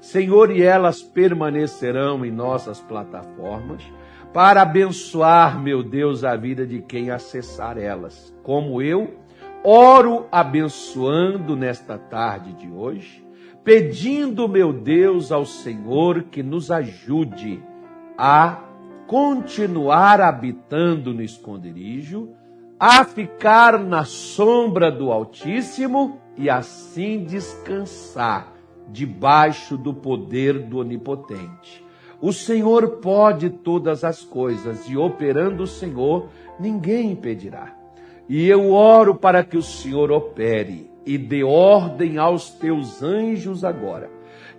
[0.00, 3.82] Senhor, e elas permanecerão em nossas plataformas
[4.32, 8.34] para abençoar, meu Deus, a vida de quem acessar elas.
[8.42, 9.16] Como eu
[9.64, 13.28] oro abençoando nesta tarde de hoje
[13.68, 17.62] pedindo, meu Deus, ao Senhor que nos ajude
[18.16, 18.62] a
[19.08, 22.28] continuar habitando no esconderijo,
[22.78, 28.52] a ficar na sombra do Altíssimo e assim descansar
[28.86, 31.82] debaixo do poder do Onipotente.
[32.20, 36.28] O Senhor pode todas as coisas e operando o Senhor,
[36.60, 37.74] ninguém impedirá.
[38.28, 44.10] E eu oro para que o Senhor opere e dê ordem aos teus anjos agora,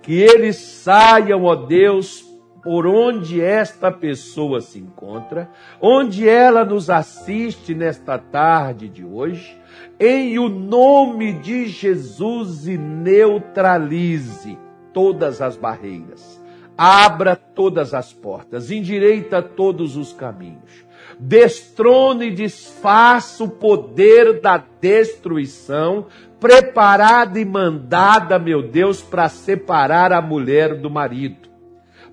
[0.02, 2.29] que eles saiam, ó Deus,
[2.64, 5.50] por onde esta pessoa se encontra,
[5.82, 9.58] onde ela nos assiste nesta tarde de hoje,
[10.00, 14.58] em o nome de Jesus e neutralize
[14.94, 16.40] todas as barreiras.
[16.78, 20.90] Abra todas as portas, endireita todos os caminhos
[21.20, 26.08] destrone e desfaça o poder da destruição
[26.40, 31.49] preparada e mandada, meu Deus, para separar a mulher do marido,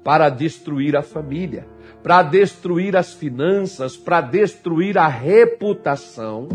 [0.06, 1.66] para destruir a família,
[2.00, 6.46] para destruir as finanças, para destruir a reputação.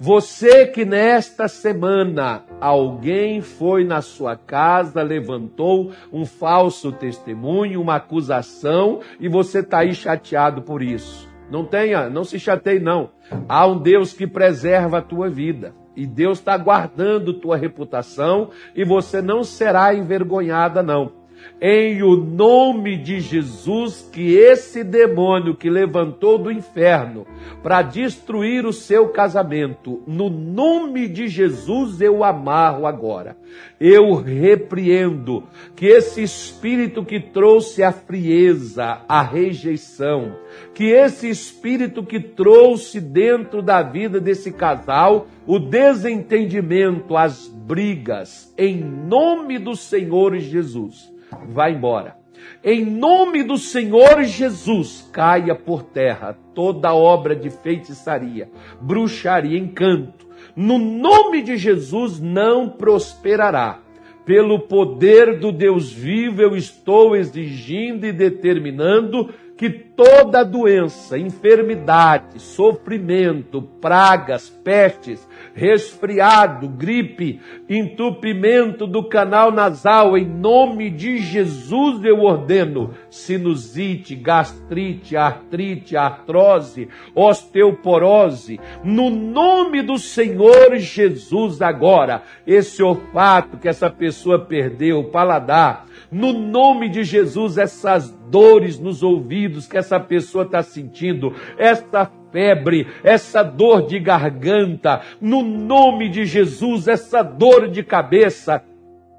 [0.00, 8.98] Você que nesta semana alguém foi na sua casa, levantou um falso testemunho, uma acusação
[9.20, 11.28] e você está aí chateado por isso.
[11.48, 13.10] Não tenha, não se chateie não.
[13.48, 15.72] Há um Deus que preserva a tua vida.
[15.94, 21.17] E Deus está guardando tua reputação e você não será envergonhada, não.
[21.60, 27.26] Em o nome de Jesus, que esse demônio que levantou do inferno
[27.64, 33.36] para destruir o seu casamento, no nome de Jesus eu amarro agora.
[33.80, 35.42] Eu repreendo
[35.74, 40.36] que esse espírito que trouxe a frieza, a rejeição,
[40.72, 48.76] que esse espírito que trouxe dentro da vida desse casal o desentendimento, as brigas, em
[48.80, 51.17] nome do Senhor Jesus,
[51.48, 52.16] vai embora.
[52.62, 58.50] Em nome do Senhor Jesus, caia por terra toda obra de feitiçaria,
[58.80, 60.26] bruxaria, encanto.
[60.56, 63.80] No nome de Jesus não prosperará.
[64.24, 73.60] Pelo poder do Deus vivo, eu estou exigindo e determinando que toda doença, enfermidade, sofrimento,
[73.60, 84.14] pragas, pestes, resfriado, gripe, entupimento do canal nasal, em nome de Jesus eu ordeno sinusite,
[84.14, 94.38] gastrite, artrite, artrose, osteoporose, no nome do Senhor Jesus agora, esse olfato que essa pessoa
[94.38, 100.62] perdeu, o paladar, no nome de Jesus, essas dores nos ouvidos que essa pessoa está
[100.62, 108.62] sentindo, essa febre, essa dor de garganta, no nome de Jesus, essa dor de cabeça,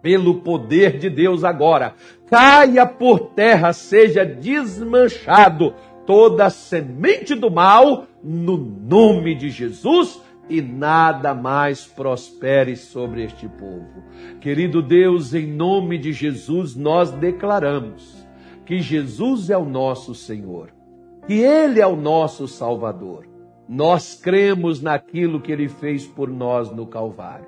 [0.02, 1.94] pelo poder de Deus agora,
[2.28, 5.74] caia por terra, seja desmanchado
[6.06, 13.48] toda a semente do mal, no nome de Jesus e nada mais prospere sobre este
[13.48, 14.04] povo.
[14.42, 18.28] Querido Deus, em nome de Jesus, nós declaramos
[18.66, 20.72] que Jesus é o nosso Senhor,
[21.28, 23.28] que Ele é o nosso Salvador.
[23.68, 27.48] Nós cremos naquilo que Ele fez por nós no Calvário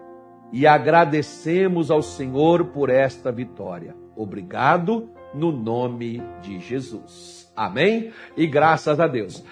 [0.51, 3.95] e agradecemos ao Senhor por esta vitória.
[4.15, 7.51] Obrigado no nome de Jesus.
[7.55, 8.11] Amém?
[8.35, 9.43] E graças a Deus.